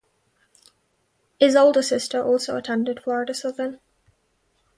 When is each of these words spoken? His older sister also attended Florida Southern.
His 1.39 1.55
older 1.55 1.83
sister 1.83 2.23
also 2.23 2.57
attended 2.57 3.03
Florida 3.03 3.35
Southern. 3.35 3.79